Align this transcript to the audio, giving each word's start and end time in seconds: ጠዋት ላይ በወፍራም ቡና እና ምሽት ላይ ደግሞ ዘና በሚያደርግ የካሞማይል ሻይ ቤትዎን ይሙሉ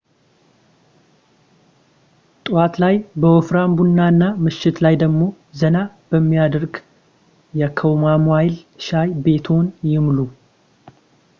ጠዋት 2.45 2.73
ላይ 2.83 2.95
በወፍራም 3.21 3.75
ቡና 3.79 3.99
እና 4.13 4.23
ምሽት 4.45 4.77
ላይ 4.85 4.95
ደግሞ 5.03 5.19
ዘና 5.59 5.77
በሚያደርግ 6.09 6.73
የካሞማይል 7.61 8.55
ሻይ 8.87 9.11
ቤትዎን 9.27 9.69
ይሙሉ 9.93 10.19